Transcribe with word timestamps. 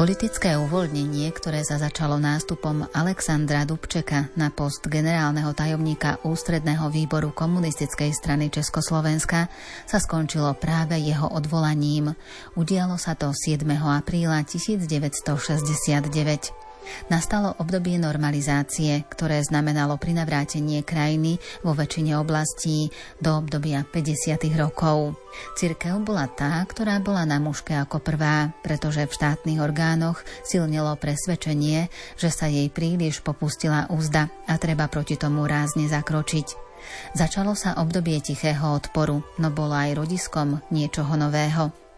Politické 0.00 0.56
uvoľnenie, 0.56 1.28
ktoré 1.28 1.60
sa 1.60 1.76
začalo 1.76 2.16
nástupom 2.16 2.88
Alexandra 2.96 3.68
Dubčeka 3.68 4.32
na 4.32 4.48
post 4.48 4.80
generálneho 4.88 5.52
tajomníka 5.52 6.24
Ústredného 6.24 6.88
výboru 6.88 7.36
komunistickej 7.36 8.08
strany 8.16 8.48
Československa, 8.48 9.52
sa 9.84 9.98
skončilo 10.00 10.56
práve 10.56 10.96
jeho 10.96 11.28
odvolaním. 11.28 12.16
Udialo 12.56 12.96
sa 12.96 13.12
to 13.12 13.36
7. 13.36 13.60
apríla 13.76 14.40
1969. 14.40 16.59
Nastalo 17.08 17.54
obdobie 17.58 17.98
normalizácie, 17.98 19.04
ktoré 19.10 19.42
znamenalo 19.42 19.98
prinavrátenie 19.98 20.86
krajiny 20.86 21.42
vo 21.64 21.74
väčšine 21.74 22.16
oblastí 22.16 22.92
do 23.18 23.38
obdobia 23.40 23.82
50. 23.86 24.40
rokov. 24.56 25.18
Cirkev 25.54 26.02
bola 26.02 26.26
tá, 26.26 26.62
ktorá 26.66 26.98
bola 26.98 27.22
na 27.22 27.38
mužke 27.38 27.74
ako 27.74 28.02
prvá, 28.02 28.50
pretože 28.66 29.06
v 29.06 29.14
štátnych 29.14 29.62
orgánoch 29.62 30.22
silnilo 30.42 30.94
presvedčenie, 30.98 31.86
že 32.18 32.30
sa 32.34 32.50
jej 32.50 32.66
príliš 32.68 33.22
popustila 33.22 33.86
úzda 33.90 34.30
a 34.50 34.58
treba 34.58 34.90
proti 34.90 35.14
tomu 35.14 35.46
rázne 35.46 35.86
zakročiť. 35.86 36.70
Začalo 37.12 37.52
sa 37.52 37.76
obdobie 37.76 38.18
tichého 38.24 38.72
odporu, 38.72 39.20
no 39.36 39.48
bolo 39.52 39.76
aj 39.76 40.00
rodiskom 40.00 40.64
niečoho 40.72 41.12
nového. 41.14 41.89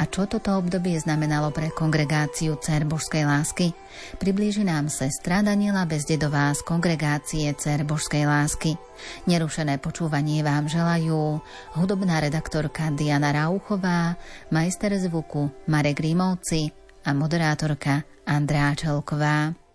A 0.00 0.08
čo 0.08 0.24
toto 0.24 0.56
obdobie 0.56 0.96
znamenalo 0.96 1.52
pre 1.52 1.68
kongregáciu 1.68 2.56
Cer 2.58 2.88
Božskej 2.88 3.28
lásky? 3.28 3.76
Priblíži 4.16 4.64
nám 4.64 4.88
sestra 4.88 5.44
Daniela 5.44 5.84
Bezdedová 5.84 6.50
z 6.56 6.64
kongregácie 6.64 7.52
Cer 7.54 7.84
Božskej 7.84 8.24
lásky. 8.24 8.80
Nerušené 9.28 9.78
počúvanie 9.78 10.40
vám 10.40 10.66
želajú 10.66 11.38
hudobná 11.76 12.18
redaktorka 12.24 12.90
Diana 12.94 13.30
Rauchová, 13.30 14.16
majster 14.48 14.96
zvuku 14.96 15.52
Marek 15.68 16.00
Rímovci 16.00 16.72
a 17.04 17.14
moderátorka 17.14 18.02
Andrá 18.26 18.72
Čelková. 18.74 19.67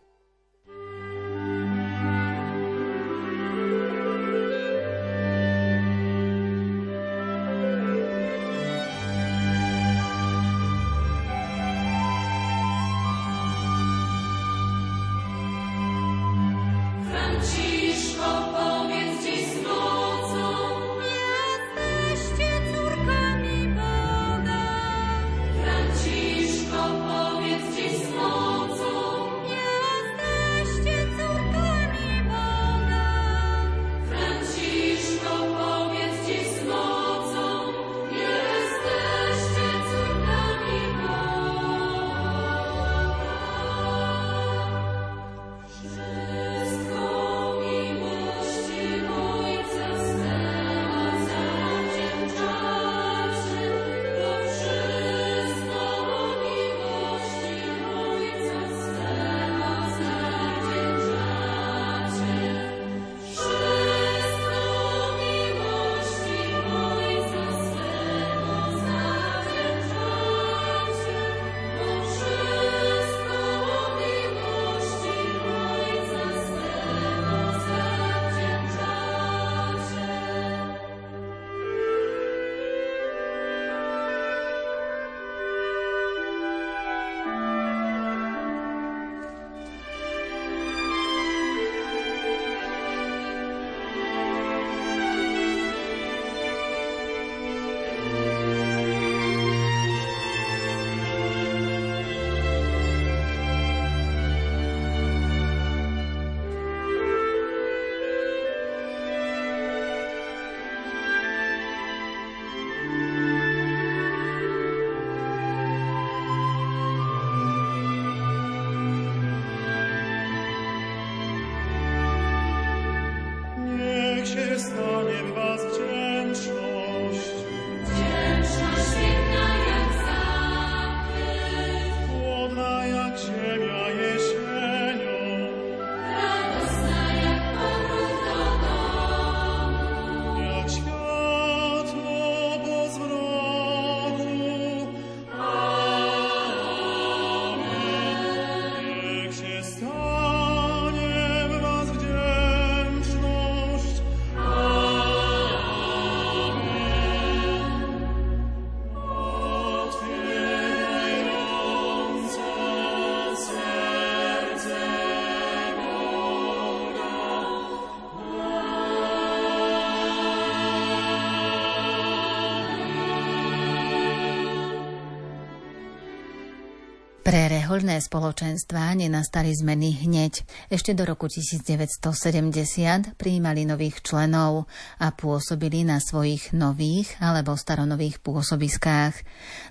Rehoľné 177.73 178.05
spoločenstva 178.05 178.93
nenastali 178.93 179.49
zmeny 179.49 180.05
hneď. 180.05 180.45
Ešte 180.69 180.93
do 180.93 181.09
roku 181.09 181.25
1970 181.25 183.17
prijímali 183.17 183.65
nových 183.65 184.05
členov 184.05 184.69
a 185.01 185.09
pôsobili 185.09 185.81
na 185.81 185.97
svojich 185.97 186.53
nových 186.53 187.17
alebo 187.17 187.57
staronových 187.57 188.21
pôsobiskách. 188.21 189.17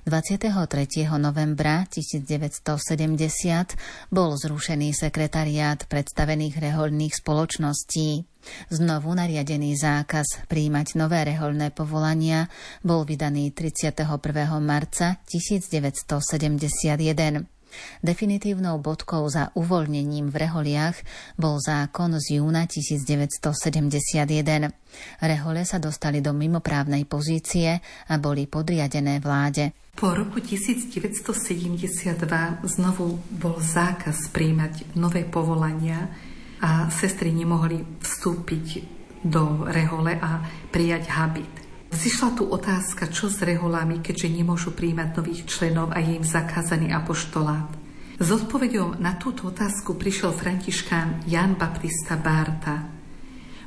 23. 0.03 0.51
novembra 1.15 1.87
1970 1.87 3.79
bol 4.11 4.35
zrušený 4.35 4.99
sekretariát 4.99 5.87
predstavených 5.87 6.59
rehoľných 6.59 7.15
spoločností. 7.15 8.27
Znovu 8.67 9.15
nariadený 9.15 9.79
zákaz 9.79 10.51
príjmať 10.51 10.99
nové 10.99 11.23
rehoľné 11.23 11.71
povolania 11.71 12.51
bol 12.83 13.07
vydaný 13.07 13.55
31. 13.55 14.11
marca 14.59 15.23
1971. 15.31 17.62
Definitívnou 18.03 18.79
bodkou 18.83 19.31
za 19.31 19.55
uvoľnením 19.55 20.29
v 20.29 20.37
reholiach 20.47 20.99
bol 21.39 21.63
zákon 21.63 22.19
z 22.19 22.43
júna 22.43 22.67
1971. 22.69 24.73
Rehole 25.23 25.65
sa 25.65 25.79
dostali 25.79 26.21
do 26.21 26.35
mimoprávnej 26.37 27.07
pozície 27.07 27.81
a 27.83 28.15
boli 28.19 28.47
podriadené 28.51 29.21
vláde. 29.23 29.73
Po 29.93 30.17
roku 30.17 30.41
1972 30.41 32.65
znovu 32.65 33.21
bol 33.29 33.61
zákaz 33.61 34.33
príjmať 34.33 34.97
nové 34.97 35.29
povolania 35.29 36.09
a 36.63 36.87
sestry 36.89 37.35
nemohli 37.35 38.01
vstúpiť 38.01 38.65
do 39.23 39.71
rehole 39.71 40.19
a 40.19 40.43
prijať 40.71 41.07
habit. 41.15 41.62
Zišla 41.93 42.33
tu 42.33 42.49
otázka, 42.49 43.13
čo 43.13 43.29
s 43.29 43.45
reholami, 43.45 44.01
keďže 44.01 44.33
nemôžu 44.33 44.73
príjmať 44.73 45.13
nových 45.13 45.45
členov 45.45 45.93
a 45.93 46.01
je 46.01 46.17
im 46.17 46.25
zakázaný 46.25 46.89
apoštolát. 46.89 47.69
S 48.17 48.29
odpovedou 48.33 48.97
na 48.97 49.21
túto 49.21 49.53
otázku 49.53 50.01
prišiel 50.01 50.33
františkán 50.33 51.29
Jan 51.29 51.53
Baptista 51.53 52.17
Barta. 52.17 52.89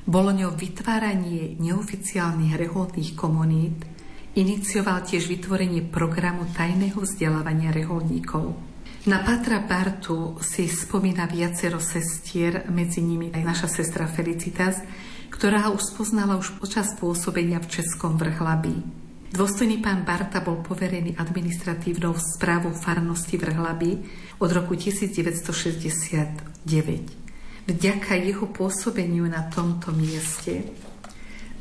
Bolo 0.09 0.33
ňou 0.33 0.57
vytváranie 0.57 1.53
neoficiálnych 1.61 2.57
reholných 2.57 3.13
komunít, 3.13 3.85
inicioval 4.33 5.05
tiež 5.05 5.29
vytvorenie 5.29 5.85
programu 5.85 6.49
tajného 6.49 6.97
vzdelávania 6.97 7.69
reholníkov. 7.69 8.57
Na 9.05 9.21
Patra 9.21 9.61
Bartu 9.61 10.41
si 10.41 10.65
spomína 10.65 11.29
viacero 11.29 11.77
sestier, 11.77 12.65
medzi 12.73 13.05
nimi 13.05 13.29
aj 13.29 13.43
naša 13.45 13.69
sestra 13.69 14.09
Felicitas, 14.09 14.81
ktorá 15.35 15.67
ho 15.67 15.75
už 15.75 15.91
spoznala 15.91 16.39
už 16.39 16.55
počas 16.63 16.95
pôsobenia 16.95 17.59
v 17.59 17.67
Českom 17.67 18.15
vrchlabí. 18.15 18.79
Dôstojný 19.35 19.83
pán 19.83 20.07
Barta 20.07 20.39
bol 20.39 20.63
poverený 20.63 21.19
administratívnou 21.19 22.15
správou 22.15 22.71
farnosti 22.71 23.35
Vrhlaby 23.35 23.99
od 24.39 24.47
roku 24.47 24.79
1969. 24.79 26.63
Vďaka 27.67 28.15
jeho 28.15 28.47
pôsobeniu 28.47 29.27
na 29.27 29.43
tomto 29.51 29.91
mieste 29.91 30.71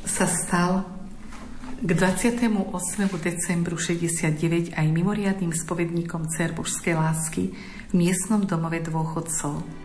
sa 0.06 0.30
stal 0.30 0.86
k 1.82 1.90
28. 1.90 2.46
decembru 3.18 3.74
69 3.74 4.78
aj 4.78 4.86
mimoriadným 4.86 5.50
spovedníkom 5.50 6.30
Cerbožskej 6.30 6.94
lásky 6.94 7.50
v 7.90 7.92
miestnom 7.92 8.46
domove 8.46 8.78
dôchodcov. 8.86 9.83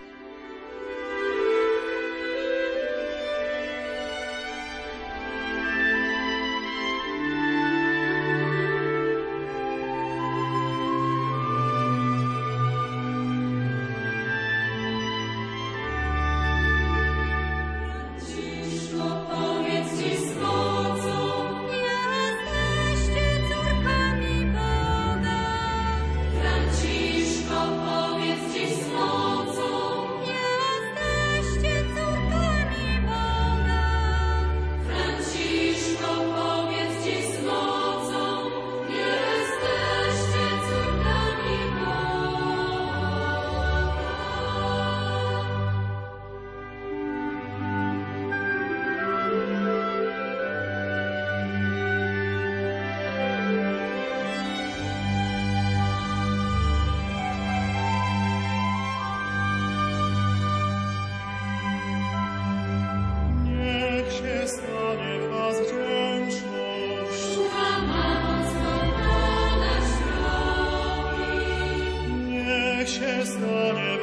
Christ, 73.19 73.98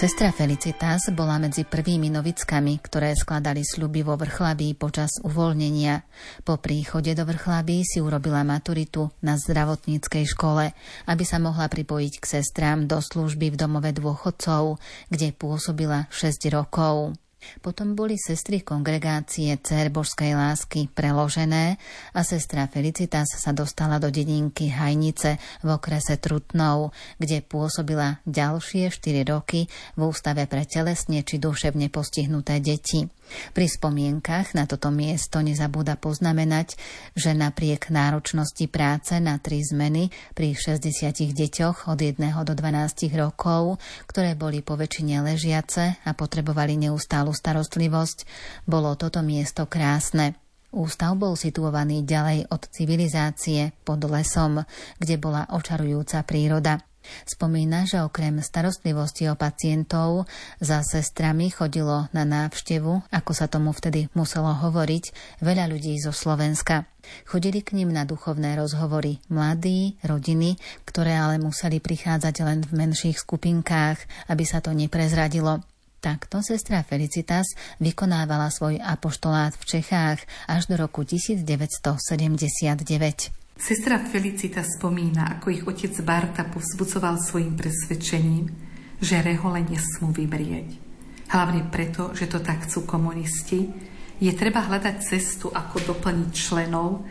Sestra 0.00 0.32
Felicitas 0.32 1.12
bola 1.12 1.36
medzi 1.36 1.68
prvými 1.68 2.08
novickami, 2.08 2.80
ktoré 2.80 3.12
skladali 3.12 3.60
sľuby 3.60 4.00
vo 4.00 4.16
Vrchlabí 4.16 4.72
počas 4.72 5.20
uvoľnenia. 5.20 6.08
Po 6.40 6.56
príchode 6.56 7.12
do 7.12 7.28
Vrchlabí 7.28 7.84
si 7.84 8.00
urobila 8.00 8.40
maturitu 8.40 9.12
na 9.20 9.36
zdravotníckej 9.36 10.24
škole, 10.24 10.72
aby 11.04 11.24
sa 11.28 11.36
mohla 11.36 11.68
pripojiť 11.68 12.16
k 12.16 12.24
sestrám 12.24 12.88
do 12.88 12.96
služby 12.96 13.52
v 13.52 13.60
domove 13.60 13.92
dôchodcov, 13.92 14.80
kde 15.12 15.36
pôsobila 15.36 16.08
6 16.08 16.48
rokov. 16.48 17.20
Potom 17.60 17.96
boli 17.96 18.16
sestry 18.16 18.60
kongregácie 18.60 19.56
Cer 19.60 19.88
Božskej 19.88 20.36
lásky 20.36 20.88
preložené 20.92 21.80
a 22.12 22.20
sestra 22.24 22.68
Felicitas 22.68 23.32
sa 23.36 23.50
dostala 23.56 23.96
do 23.96 24.12
dedinky 24.12 24.70
Hajnice 24.72 25.40
v 25.64 25.68
okrese 25.72 26.16
Trutnov, 26.20 26.92
kde 27.16 27.44
pôsobila 27.44 28.20
ďalšie 28.28 28.92
4 28.92 29.32
roky 29.32 29.68
v 29.96 30.00
Ústave 30.00 30.44
pre 30.48 30.64
telesne 30.64 31.24
či 31.24 31.40
duševne 31.40 31.88
postihnuté 31.88 32.60
deti. 32.60 33.08
Pri 33.54 33.66
spomienkach 33.70 34.52
na 34.52 34.66
toto 34.66 34.92
miesto 34.92 35.40
nezabúda 35.40 35.96
poznamenať, 35.96 36.74
že 37.14 37.32
napriek 37.32 37.88
náročnosti 37.88 38.66
práce 38.66 39.16
na 39.22 39.38
tri 39.38 39.62
zmeny 39.62 40.10
pri 40.34 40.52
60 40.58 41.32
deťoch 41.32 41.86
od 41.86 41.98
1 41.98 42.18
do 42.20 42.52
12 42.52 43.08
rokov, 43.14 43.78
ktoré 44.10 44.34
boli 44.34 44.60
po 44.60 44.74
väčšine 44.74 45.22
ležiace 45.22 46.02
a 46.02 46.10
potrebovali 46.12 46.76
neustálu 46.76 47.30
starostlivosť, 47.30 48.28
bolo 48.66 48.98
toto 48.98 49.22
miesto 49.22 49.70
krásne. 49.70 50.36
Ústav 50.70 51.18
bol 51.18 51.34
situovaný 51.34 52.06
ďalej 52.06 52.46
od 52.46 52.62
civilizácie 52.70 53.74
pod 53.82 54.06
lesom, 54.06 54.62
kde 55.02 55.18
bola 55.18 55.50
očarujúca 55.50 56.22
príroda. 56.22 56.89
Spomína, 57.28 57.86
že 57.86 58.04
okrem 58.04 58.42
starostlivosti 58.42 59.30
o 59.30 59.38
pacientov 59.38 60.28
za 60.60 60.84
sestrami 60.84 61.48
chodilo 61.48 62.10
na 62.10 62.22
návštevu, 62.22 63.10
ako 63.10 63.32
sa 63.32 63.46
tomu 63.46 63.72
vtedy 63.72 64.10
muselo 64.12 64.52
hovoriť, 64.52 65.04
veľa 65.42 65.70
ľudí 65.70 65.96
zo 66.00 66.12
Slovenska. 66.12 66.84
Chodili 67.24 67.64
k 67.64 67.80
ním 67.80 67.96
na 67.96 68.04
duchovné 68.04 68.60
rozhovory 68.60 69.24
mladí, 69.32 69.96
rodiny, 70.04 70.60
ktoré 70.84 71.16
ale 71.16 71.40
museli 71.40 71.80
prichádzať 71.80 72.34
len 72.44 72.60
v 72.62 72.72
menších 72.76 73.18
skupinkách, 73.18 74.28
aby 74.28 74.44
sa 74.44 74.60
to 74.60 74.76
neprezradilo. 74.76 75.64
Takto 76.00 76.40
sestra 76.40 76.80
Felicitas 76.80 77.52
vykonávala 77.76 78.48
svoj 78.48 78.80
apoštolát 78.80 79.52
v 79.52 79.64
Čechách 79.68 80.24
až 80.48 80.72
do 80.72 80.80
roku 80.80 81.04
1979. 81.04 83.39
Sestra 83.60 84.00
Felicita 84.00 84.64
spomína, 84.64 85.36
ako 85.36 85.52
ich 85.52 85.68
otec 85.68 85.92
Barta 86.00 86.48
povzbudzoval 86.48 87.20
svojim 87.20 87.60
presvedčením, 87.60 88.48
že 88.96 89.20
rehole 89.20 89.60
nesmú 89.60 90.16
vymrieť. 90.16 90.80
Hlavne 91.28 91.68
preto, 91.68 92.16
že 92.16 92.24
to 92.24 92.40
tak 92.40 92.64
chcú 92.64 92.88
komunisti, 92.88 93.68
je 94.16 94.32
treba 94.32 94.64
hľadať 94.64 94.96
cestu, 95.04 95.52
ako 95.52 95.92
doplniť 95.92 96.30
členov 96.32 97.04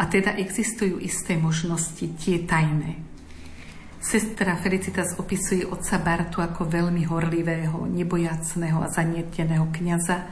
A 0.00 0.08
teda 0.08 0.32
existujú 0.40 0.96
isté 0.96 1.36
možnosti, 1.36 2.00
tie 2.16 2.48
tajné. 2.48 2.96
Sestra 4.00 4.56
Felicitas 4.56 5.20
opisuje 5.20 5.68
otca 5.68 6.00
Bartu 6.00 6.40
ako 6.40 6.64
veľmi 6.64 7.04
horlivého, 7.04 7.84
nebojacného 7.84 8.80
a 8.80 8.88
zanieteného 8.88 9.68
kniaza, 9.68 10.24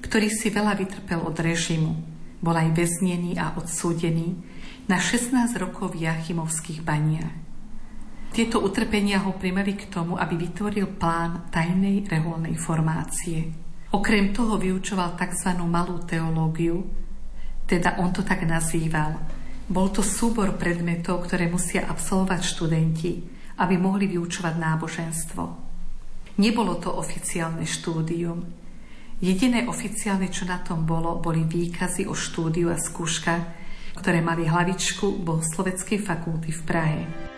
ktorý 0.00 0.32
si 0.32 0.48
veľa 0.48 0.72
vytrpel 0.80 1.20
od 1.20 1.36
režimu. 1.36 1.92
Bol 2.40 2.56
aj 2.56 2.72
väznený 2.72 3.36
a 3.36 3.52
odsúdený 3.60 4.51
na 4.86 4.98
16 4.98 5.34
rokov 5.58 5.94
v 5.94 6.08
Jachimovských 6.08 6.82
baniach. 6.82 7.34
Tieto 8.32 8.64
utrpenia 8.64 9.20
ho 9.22 9.36
primeli 9.36 9.76
k 9.76 9.92
tomu, 9.92 10.16
aby 10.16 10.40
vytvoril 10.40 10.96
plán 10.96 11.52
tajnej 11.52 12.08
reholnej 12.08 12.56
formácie. 12.56 13.52
Okrem 13.92 14.32
toho 14.32 14.56
vyučoval 14.56 15.20
tzv. 15.20 15.52
malú 15.68 16.00
teológiu, 16.08 16.80
teda 17.68 18.00
on 18.00 18.08
to 18.10 18.24
tak 18.24 18.42
nazýval– 18.48 19.18
bol 19.72 19.88
to 19.88 20.02
súbor 20.02 20.58
predmetov, 20.60 21.24
ktoré 21.24 21.46
musia 21.46 21.88
absolvovať 21.88 22.40
študenti, 22.44 23.12
aby 23.62 23.80
mohli 23.80 24.04
vyučovať 24.04 24.54
náboženstvo. 24.58 25.42
Nebolo 26.42 26.76
to 26.76 26.90
oficiálne 26.92 27.64
štúdium. 27.64 28.42
Jediné 29.22 29.64
oficiálne, 29.64 30.28
čo 30.28 30.44
na 30.44 30.60
tom 30.60 30.82
bolo, 30.82 31.16
boli 31.22 31.48
výkazy 31.48 32.10
o 32.10 32.12
štúdiu 32.12 32.68
a 32.68 32.76
skúška, 32.76 33.61
ktoré 33.96 34.24
mali 34.24 34.48
hlavičku 34.48 35.20
Bohosloveckej 35.24 35.98
fakulty 36.02 36.50
v 36.52 36.60
Prahe. 36.64 37.31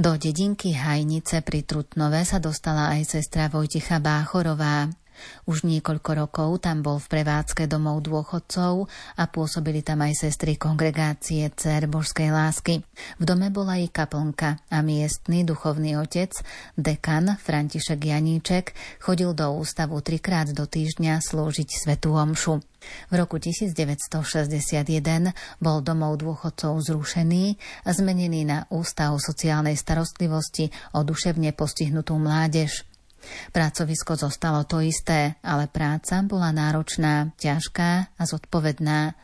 Do 0.00 0.16
dedinky 0.16 0.72
Hajnice 0.72 1.44
pri 1.44 1.60
Trutnove 1.60 2.24
sa 2.24 2.40
dostala 2.40 2.88
aj 2.96 3.20
sestra 3.20 3.52
Vojticha 3.52 4.00
Báchorová. 4.00 4.88
Už 5.46 5.68
niekoľko 5.68 6.10
rokov 6.26 6.64
tam 6.64 6.84
bol 6.84 7.00
v 7.00 7.20
prevádzke 7.20 7.70
domov 7.70 8.04
dôchodcov 8.04 8.88
a 9.16 9.24
pôsobili 9.28 9.80
tam 9.80 10.04
aj 10.04 10.28
sestry 10.28 10.56
kongregácie 10.56 11.48
Cer 11.54 11.86
Božskej 11.86 12.32
lásky. 12.32 12.84
V 13.20 13.24
dome 13.24 13.48
bola 13.48 13.80
i 13.80 13.88
kaplnka 13.88 14.60
a 14.68 14.78
miestny 14.80 15.46
duchovný 15.46 15.96
otec, 16.00 16.34
dekan 16.76 17.38
František 17.38 18.00
Janíček, 18.00 18.74
chodil 19.00 19.32
do 19.32 19.56
ústavu 19.56 20.00
trikrát 20.04 20.50
do 20.50 20.66
týždňa 20.66 21.22
slúžiť 21.22 21.68
svetú 21.70 22.16
omšu. 22.16 22.60
V 23.12 23.12
roku 23.12 23.36
1961 23.36 25.36
bol 25.60 25.84
domov 25.84 26.16
dôchodcov 26.16 26.80
zrušený 26.80 27.60
a 27.84 27.92
zmenený 27.92 28.48
na 28.48 28.64
Ústav 28.72 29.12
sociálnej 29.20 29.76
starostlivosti 29.76 30.72
o 30.96 31.04
duševne 31.04 31.52
postihnutú 31.52 32.16
mládež. 32.16 32.88
Pracovisko 33.52 34.16
zostalo 34.16 34.64
to 34.64 34.80
isté, 34.80 35.36
ale 35.44 35.68
práca 35.68 36.24
bola 36.24 36.50
náročná, 36.50 37.32
ťažká 37.36 38.16
a 38.16 38.22
zodpovedná. 38.24 39.14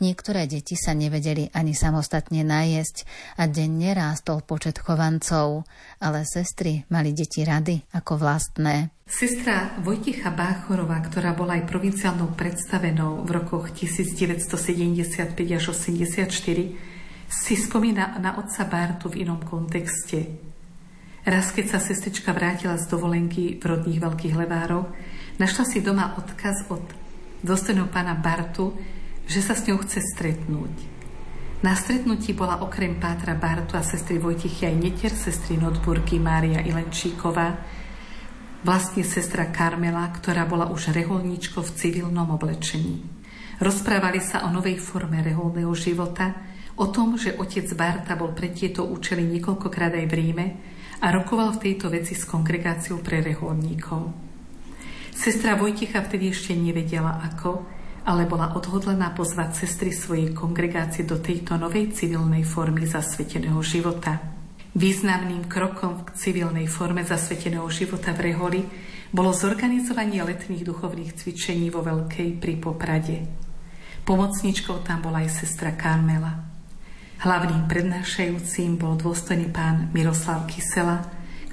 Niektoré 0.00 0.48
deti 0.48 0.78
sa 0.78 0.92
nevedeli 0.96 1.50
ani 1.52 1.72
samostatne 1.72 2.44
najesť 2.44 3.08
a 3.40 3.48
denne 3.48 3.92
rástol 3.96 4.44
počet 4.44 4.80
chovancov, 4.80 5.64
ale 6.00 6.24
sestry 6.28 6.84
mali 6.92 7.12
deti 7.16 7.42
rady 7.42 7.82
ako 7.96 8.20
vlastné. 8.20 8.96
Sestra 9.06 9.78
Vojticha 9.86 10.34
Báchorová, 10.34 10.98
ktorá 10.98 11.30
bola 11.30 11.54
aj 11.54 11.70
provinciálnou 11.70 12.34
predstavenou 12.34 13.22
v 13.22 13.30
rokoch 13.38 13.70
1975 13.70 15.30
až 15.54 15.64
84, 15.70 16.26
si 17.26 17.54
spomína 17.54 18.18
na 18.18 18.34
otca 18.38 18.66
Bartu 18.66 19.06
v 19.10 19.22
inom 19.22 19.38
kontexte. 19.42 20.26
Raz, 21.26 21.50
keď 21.50 21.74
sa 21.74 21.82
sestrička 21.82 22.30
vrátila 22.30 22.78
z 22.78 22.86
dovolenky 22.86 23.58
v 23.58 23.64
rodných 23.66 23.98
Veľkých 23.98 24.38
Levároch, 24.38 24.94
našla 25.42 25.66
si 25.66 25.82
doma 25.82 26.14
odkaz 26.14 26.70
od 26.70 26.86
dôstojného 27.42 27.90
pána 27.90 28.14
Bartu, 28.14 28.70
že 29.26 29.42
sa 29.42 29.58
s 29.58 29.66
ňou 29.66 29.82
chce 29.82 30.06
stretnúť. 30.14 30.70
Na 31.66 31.74
stretnutí 31.74 32.30
bola 32.30 32.62
okrem 32.62 33.02
Pátra 33.02 33.34
Bartu 33.34 33.74
a 33.74 33.82
sestry 33.82 34.22
Vojtichy 34.22 34.70
aj 34.70 34.76
netier 34.78 35.10
sestry 35.10 35.58
Notburky 35.58 36.22
Mária 36.22 36.62
Ilenčíková, 36.62 37.58
vlastne 38.62 39.02
sestra 39.02 39.50
Karmela, 39.50 40.06
ktorá 40.14 40.46
bola 40.46 40.70
už 40.70 40.94
reholníčkou 40.94 41.58
v 41.58 41.74
civilnom 41.74 42.30
oblečení. 42.38 43.02
Rozprávali 43.58 44.22
sa 44.22 44.46
o 44.46 44.54
novej 44.54 44.78
forme 44.78 45.26
reholného 45.26 45.74
života, 45.74 46.38
o 46.78 46.86
tom, 46.86 47.18
že 47.18 47.34
otec 47.34 47.66
Barta 47.74 48.14
bol 48.14 48.30
pre 48.30 48.54
tieto 48.54 48.86
účely 48.86 49.26
niekoľkokrát 49.26 49.90
aj 49.90 50.06
v 50.06 50.14
Ríme 50.14 50.46
a 51.00 51.06
rokoval 51.12 51.56
v 51.56 51.62
tejto 51.70 51.92
veci 51.92 52.16
s 52.16 52.24
kongregáciou 52.24 53.00
pre 53.04 53.20
reholníkov. 53.20 54.26
Sestra 55.16 55.56
Vojticha 55.56 56.04
vtedy 56.04 56.28
ešte 56.28 56.52
nevedela 56.52 57.24
ako, 57.24 57.64
ale 58.06 58.28
bola 58.28 58.54
odhodlená 58.54 59.10
pozvať 59.16 59.66
sestry 59.66 59.90
svojej 59.90 60.30
kongregácie 60.30 61.02
do 61.02 61.18
tejto 61.18 61.58
novej 61.58 61.90
civilnej 61.96 62.44
formy 62.44 62.86
zasveteného 62.86 63.58
života. 63.64 64.20
Významným 64.76 65.48
krokom 65.48 66.04
k 66.04 66.12
civilnej 66.14 66.68
forme 66.68 67.00
zasveteného 67.00 67.66
života 67.72 68.12
v 68.12 68.30
Reholi 68.30 68.60
bolo 69.08 69.32
zorganizovanie 69.32 70.20
letných 70.20 70.68
duchovných 70.68 71.16
cvičení 71.16 71.72
vo 71.72 71.80
Veľkej 71.80 72.36
pri 72.36 72.54
Poprade. 72.60 73.16
Pomocničkou 74.04 74.84
tam 74.84 75.02
bola 75.02 75.24
aj 75.24 75.32
sestra 75.32 75.72
Karmela. 75.74 76.55
Hlavným 77.16 77.64
prednášajúcim 77.64 78.76
bol 78.76 78.92
dôstojný 79.00 79.48
pán 79.48 79.88
Miroslav 79.96 80.44
Kysela, 80.44 81.00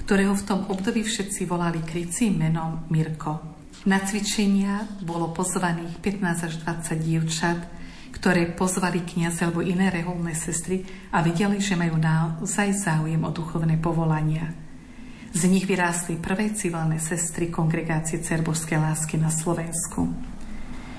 ktorého 0.04 0.36
v 0.36 0.44
tom 0.44 0.60
období 0.68 1.00
všetci 1.00 1.48
volali 1.48 1.80
krycím 1.80 2.36
menom 2.44 2.84
Mirko. 2.92 3.40
Na 3.88 4.04
cvičenia 4.04 4.84
bolo 5.00 5.32
pozvaných 5.32 5.96
15 6.04 6.48
až 6.52 6.54
20 6.60 7.00
dievčat, 7.00 7.58
ktoré 8.12 8.52
pozvali 8.52 9.08
kniaz 9.08 9.40
alebo 9.40 9.64
iné 9.64 9.88
reholné 9.88 10.36
sestry 10.36 10.84
a 11.08 11.24
videli, 11.24 11.56
že 11.64 11.80
majú 11.80 11.96
naozaj 11.96 12.84
záujem 12.84 13.24
o 13.24 13.32
duchovné 13.32 13.80
povolania. 13.80 14.52
Z 15.32 15.48
nich 15.48 15.64
vyrástli 15.64 16.20
prvé 16.20 16.52
civilné 16.52 17.00
sestry 17.00 17.48
kongregácie 17.48 18.20
Cerbožskej 18.20 18.78
lásky 18.84 19.16
na 19.16 19.32
Slovensku. 19.32 20.12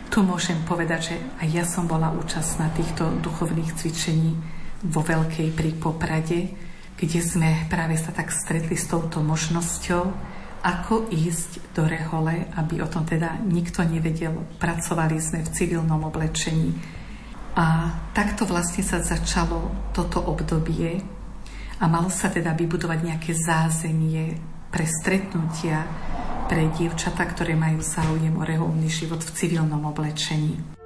Tu 0.09 0.17
môžem 0.25 0.57
povedať, 0.65 1.13
že 1.13 1.15
aj 1.39 1.47
ja 1.53 1.65
som 1.69 1.85
bola 1.85 2.09
účastná 2.17 2.73
týchto 2.73 3.13
duchovných 3.21 3.77
cvičení 3.77 4.54
vo 4.83 5.01
Veľkej 5.05 5.55
pri 5.55 5.71
Poprade, 5.77 6.51
kde 6.95 7.19
sme 7.23 7.67
práve 7.71 7.95
sa 7.95 8.11
tak 8.11 8.31
stretli 8.31 8.75
s 8.75 8.87
touto 8.91 9.23
možnosťou, 9.23 10.03
ako 10.65 11.13
ísť 11.13 11.77
do 11.77 11.85
Rehole, 11.85 12.49
aby 12.57 12.81
o 12.81 12.89
tom 12.89 13.05
teda 13.05 13.37
nikto 13.45 13.85
nevedel. 13.85 14.33
Pracovali 14.57 15.21
sme 15.21 15.45
v 15.45 15.53
civilnom 15.53 16.01
oblečení. 16.01 16.73
A 17.55 17.93
takto 18.11 18.43
vlastne 18.49 18.81
sa 18.81 18.99
začalo 18.99 19.71
toto 19.95 20.19
obdobie 20.19 20.99
a 21.79 21.85
malo 21.85 22.09
sa 22.09 22.27
teda 22.27 22.51
vybudovať 22.57 22.99
nejaké 22.99 23.31
zázemie 23.31 24.35
pre 24.73 24.83
stretnutia 24.83 25.87
pre 26.45 26.69
dievčata, 26.77 27.25
ktoré 27.25 27.57
majú 27.57 27.81
záujem 27.81 28.33
o 28.37 28.45
reholný 28.45 28.85
život 28.85 29.17
v 29.25 29.33
civilnom 29.33 29.81
oblečení. 29.81 30.84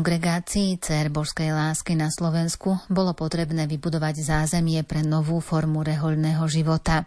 Kongregácii 0.00 0.80
Cér 0.80 1.12
Božskej 1.12 1.52
lásky 1.52 1.92
na 1.92 2.08
Slovensku 2.08 2.72
bolo 2.88 3.12
potrebné 3.12 3.68
vybudovať 3.68 4.24
zázemie 4.24 4.80
pre 4.80 5.04
novú 5.04 5.44
formu 5.44 5.84
rehoľného 5.84 6.40
života. 6.48 7.04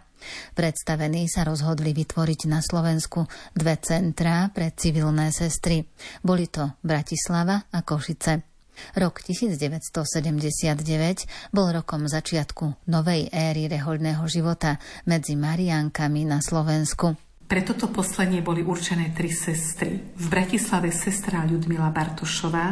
Predstavení 0.54 1.26
sa 1.26 1.42
rozhodli 1.42 1.90
vytvoriť 1.90 2.46
na 2.46 2.62
Slovensku 2.62 3.26
dve 3.50 3.82
centrá 3.82 4.46
pre 4.54 4.70
civilné 4.78 5.34
sestry. 5.34 5.82
Boli 6.22 6.46
to 6.46 6.78
Bratislava 6.86 7.66
a 7.66 7.82
Košice. 7.82 8.46
Rok 8.94 9.26
1979 9.26 11.50
bol 11.50 11.74
rokom 11.74 12.06
začiatku 12.06 12.86
novej 12.94 13.26
éry 13.34 13.66
rehoľného 13.74 14.22
života 14.30 14.78
medzi 15.10 15.34
Mariankami 15.34 16.30
na 16.30 16.38
Slovensku. 16.38 17.18
Pre 17.54 17.62
toto 17.62 17.86
poslanie 17.86 18.42
boli 18.42 18.66
určené 18.66 19.14
tri 19.14 19.30
sestry. 19.30 19.94
V 20.18 20.26
Bratislave 20.26 20.90
sestra 20.90 21.46
Ľudmila 21.46 21.86
Bartošová, 21.94 22.66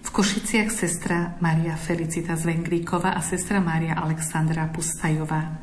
v 0.00 0.08
Košiciach 0.08 0.72
sestra 0.72 1.36
Maria 1.44 1.76
Felicita 1.76 2.32
Zvengríková 2.32 3.12
a 3.12 3.20
sestra 3.20 3.60
Maria 3.60 4.00
Alexandra 4.00 4.64
Pustajová. 4.72 5.60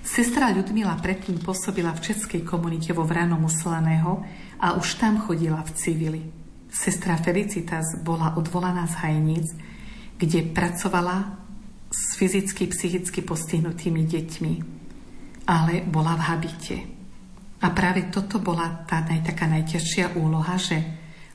Sestra 0.00 0.48
Ľudmila 0.56 0.96
predtým 1.04 1.36
pôsobila 1.44 1.92
v 1.92 2.00
českej 2.00 2.48
komunite 2.48 2.96
vo 2.96 3.04
Vranom 3.04 3.44
Slaného 3.44 4.24
a 4.56 4.80
už 4.80 4.96
tam 4.96 5.20
chodila 5.20 5.60
v 5.60 5.70
civili. 5.76 6.22
Sestra 6.72 7.20
Felicitas 7.20 7.92
bola 8.00 8.40
odvolaná 8.40 8.88
z 8.88 9.04
Hajnic, 9.04 9.52
kde 10.16 10.48
pracovala 10.48 11.36
s 11.92 12.16
fyzicky, 12.16 12.72
psychicky 12.72 13.20
postihnutými 13.20 14.08
deťmi, 14.08 14.52
ale 15.44 15.84
bola 15.84 16.16
v 16.16 16.24
habite. 16.24 16.99
A 17.60 17.68
práve 17.70 18.08
toto 18.08 18.40
bola 18.40 18.84
tá 18.88 19.04
naj, 19.04 19.20
taká 19.20 19.44
najťažšia 19.44 20.16
úloha, 20.16 20.56
že 20.56 20.80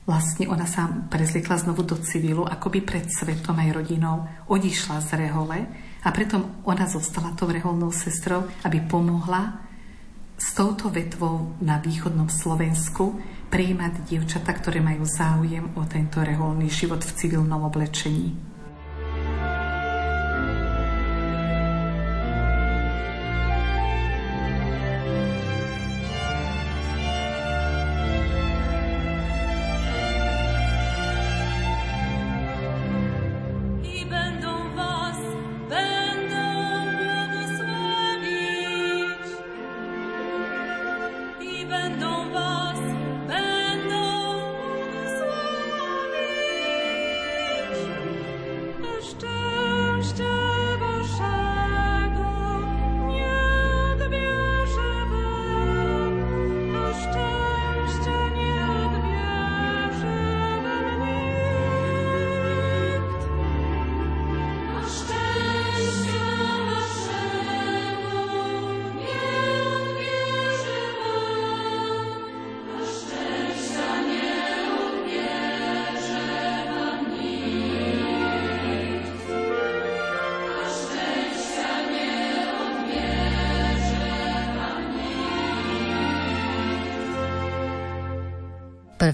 vlastne 0.06 0.46
ona 0.50 0.66
sa 0.66 0.86
prezliekla 0.86 1.58
znovu 1.58 1.82
do 1.82 1.98
civilu, 1.98 2.46
akoby 2.46 2.82
pred 2.82 3.06
svetom 3.10 3.58
aj 3.58 3.70
rodinou, 3.74 4.26
odišla 4.46 5.02
z 5.02 5.10
rehole 5.26 5.58
a 6.02 6.08
preto 6.14 6.62
ona 6.62 6.86
zostala 6.86 7.34
tou 7.34 7.50
reholnou 7.50 7.90
sestrou, 7.90 8.46
aby 8.62 8.82
pomohla 8.86 9.66
s 10.38 10.54
touto 10.54 10.90
vetvou 10.90 11.58
na 11.62 11.82
východnom 11.82 12.30
Slovensku 12.30 13.18
prijímať 13.50 14.06
dievčata, 14.06 14.50
ktoré 14.54 14.82
majú 14.82 15.02
záujem 15.06 15.74
o 15.74 15.82
tento 15.86 16.22
reholný 16.22 16.70
život 16.70 17.02
v 17.02 17.14
civilnom 17.14 17.62
oblečení. 17.66 18.55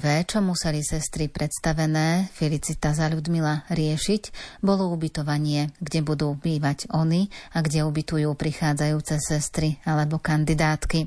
Prvé, 0.03 0.27
čo 0.27 0.43
museli 0.43 0.83
sestry 0.83 1.31
predstavené 1.31 2.27
Felicita 2.35 2.91
za 2.91 3.07
Ľudmila 3.07 3.71
riešiť, 3.71 4.35
bolo 4.59 4.91
ubytovanie, 4.91 5.71
kde 5.79 6.03
budú 6.03 6.35
bývať 6.35 6.91
oni 6.91 7.31
a 7.55 7.63
kde 7.63 7.87
ubytujú 7.87 8.35
prichádzajúce 8.35 9.23
sestry 9.23 9.79
alebo 9.87 10.19
kandidátky. 10.19 11.07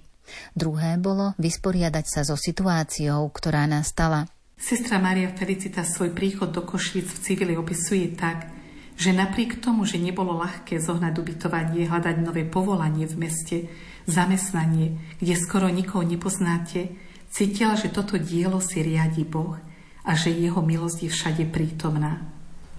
Druhé 0.56 0.96
bolo 0.96 1.36
vysporiadať 1.36 2.06
sa 2.08 2.24
so 2.24 2.40
situáciou, 2.40 3.28
ktorá 3.36 3.68
nastala. 3.68 4.32
Sestra 4.56 4.96
Maria 4.96 5.28
Felicita 5.36 5.84
svoj 5.84 6.16
príchod 6.16 6.56
do 6.56 6.64
Košíc 6.64 7.12
v 7.12 7.20
civili 7.20 7.60
opisuje 7.60 8.16
tak, 8.16 8.48
že 8.96 9.12
napriek 9.12 9.60
tomu, 9.60 9.84
že 9.84 10.00
nebolo 10.00 10.40
ľahké 10.40 10.80
zohnať 10.80 11.20
ubytovanie, 11.20 11.84
hľadať 11.92 12.16
nové 12.24 12.48
povolanie 12.48 13.12
v 13.12 13.28
meste, 13.28 13.68
zamestnanie, 14.08 15.20
kde 15.20 15.36
skoro 15.36 15.68
nikoho 15.68 16.08
nepoznáte, 16.08 16.96
Cítila, 17.36 17.76
že 17.76 17.92
toto 17.92 18.16
dielo 18.16 18.64
si 18.64 18.80
riadi 18.80 19.28
Boh 19.28 19.60
a 20.08 20.16
že 20.16 20.32
jeho 20.32 20.64
milosť 20.64 21.04
je 21.04 21.10
všade 21.12 21.44
prítomná. 21.52 22.24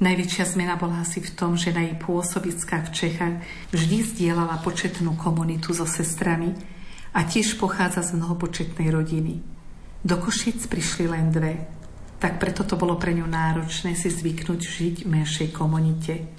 Najväčšia 0.00 0.56
zmena 0.56 0.80
bola 0.80 1.04
asi 1.04 1.20
v 1.20 1.28
tom, 1.36 1.60
že 1.60 1.76
na 1.76 1.84
jej 1.84 1.92
pôsobiskách 2.00 2.88
v 2.88 2.94
Čechách 2.96 3.36
vždy 3.76 4.16
zdieľala 4.16 4.64
početnú 4.64 5.12
komunitu 5.20 5.76
so 5.76 5.84
sestrami 5.84 6.56
a 7.12 7.28
tiež 7.28 7.60
pochádza 7.60 8.00
z 8.00 8.16
mnohopočetnej 8.16 8.88
rodiny. 8.88 9.44
Do 10.00 10.16
Košic 10.16 10.72
prišli 10.72 11.04
len 11.04 11.28
dve, 11.28 11.68
tak 12.16 12.40
preto 12.40 12.64
to 12.64 12.80
bolo 12.80 12.96
pre 12.96 13.12
ňu 13.12 13.28
náročné 13.28 13.92
si 13.92 14.08
zvyknúť 14.08 14.60
žiť 14.64 14.96
v 15.04 15.20
menšej 15.20 15.48
komunite. 15.52 16.32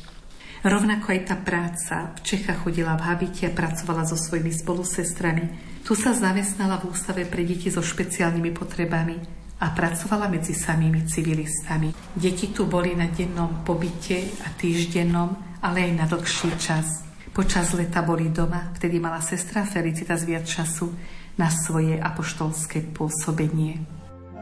Rovnako 0.65 1.13
aj 1.13 1.21
tá 1.29 1.35
práca. 1.37 1.95
V 2.17 2.19
Čechách 2.25 2.65
chodila 2.65 2.97
v 2.97 3.05
habite 3.05 3.45
a 3.45 3.53
pracovala 3.53 4.09
so 4.09 4.17
svojimi 4.17 4.49
spolusestrami, 4.49 5.43
tu 5.85 5.93
sa 5.93 6.11
zamestnala 6.11 6.81
v 6.81 6.91
ústave 6.91 7.23
pre 7.23 7.47
deti 7.47 7.71
so 7.71 7.79
špeciálnymi 7.79 8.51
potrebami 8.51 9.15
a 9.57 9.73
pracovala 9.73 10.29
medzi 10.29 10.53
samými 10.53 11.07
civilistami. 11.07 11.93
Deti 12.13 12.51
tu 12.51 12.69
boli 12.69 12.93
na 12.93 13.09
dennom 13.09 13.63
pobyte 13.63 14.19
a 14.45 14.53
týždennom, 14.53 15.61
ale 15.63 15.87
aj 15.87 15.93
na 15.95 16.05
dlhší 16.05 16.51
čas. 16.59 17.07
Počas 17.31 17.77
leta 17.77 18.01
boli 18.01 18.33
doma, 18.33 18.73
vtedy 18.73 18.97
mala 18.97 19.21
sestra 19.21 19.61
Felicita 19.61 20.17
viac 20.17 20.45
času 20.45 20.89
na 21.37 21.53
svoje 21.53 22.01
apoštolské 22.01 22.81
pôsobenie. 22.97 23.77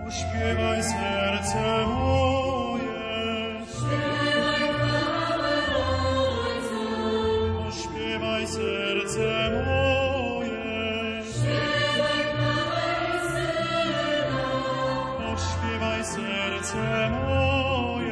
Uspievaj 0.08 0.80
srdce 0.80 1.60
moje, 1.92 2.55
serce 8.46 9.56
moje, 17.10 18.05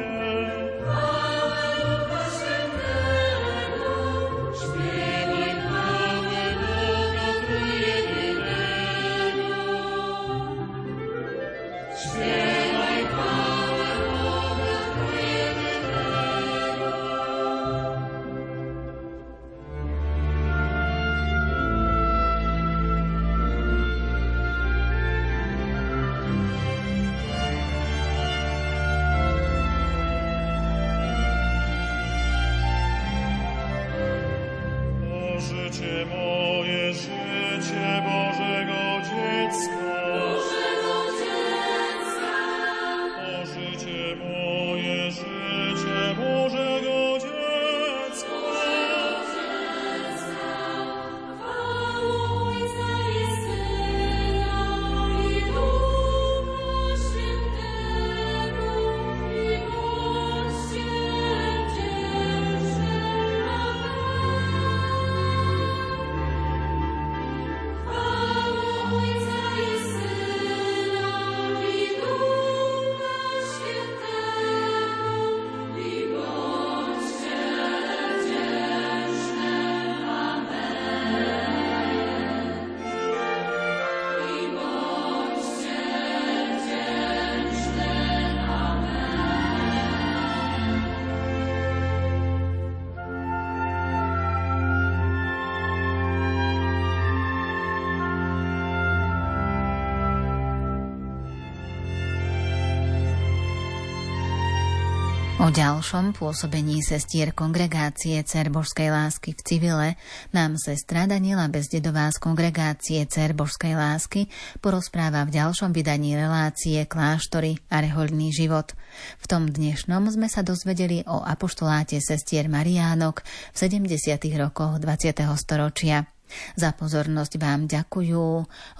O 105.44 105.52
ďalšom 105.52 106.16
pôsobení 106.16 106.80
sestier 106.80 107.36
kongregácie 107.36 108.16
Cer 108.24 108.48
Božskej 108.48 108.88
lásky 108.88 109.36
v 109.36 109.40
civile 109.44 109.88
nám 110.32 110.56
sestra 110.56 111.04
Daniela 111.04 111.52
Bezdedová 111.52 112.08
z 112.08 112.16
kongregácie 112.16 113.04
Cer 113.04 113.36
Božskej 113.36 113.76
lásky 113.76 114.32
porozpráva 114.64 115.20
v 115.28 115.36
ďalšom 115.36 115.76
vydaní 115.76 116.16
relácie 116.16 116.88
Kláštory 116.88 117.60
a 117.68 117.84
rehoľný 117.84 118.32
život. 118.32 118.72
V 119.20 119.26
tom 119.28 119.44
dnešnom 119.52 120.08
sme 120.08 120.32
sa 120.32 120.40
dozvedeli 120.40 121.04
o 121.04 121.20
apoštoláte 121.20 122.00
sestier 122.00 122.48
Mariánok 122.48 123.20
v 123.52 123.56
70. 123.68 124.16
rokoch 124.40 124.80
20. 124.80 125.12
storočia. 125.36 126.13
Za 126.56 126.74
pozornosť 126.74 127.36
vám 127.38 127.70
ďakujú 127.70 128.24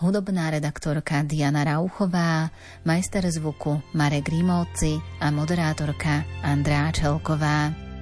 hudobná 0.03 0.51
redaktorka 0.51 1.23
Diana 1.23 1.63
Rauchová, 1.63 2.51
majster 2.83 3.25
zvuku 3.31 3.81
Marek 3.95 4.29
Rímovci 4.29 4.99
a 5.21 5.31
moderátorka 5.31 6.25
Andrá 6.43 6.91
Čelková. 6.91 7.94